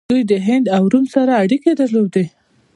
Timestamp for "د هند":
0.31-0.65